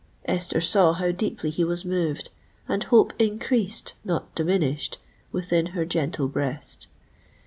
Esther 0.25 0.59
saw 0.59 0.93
how 0.93 1.11
deeply 1.11 1.51
he 1.51 1.63
was 1.63 1.85
moved: 1.85 2.31
and 2.67 2.85
hope 2.85 3.13
increased—not 3.21 4.33
diminished—within 4.33 5.65
her 5.77 5.85
gentle 5.85 6.27
breast. 6.27 6.87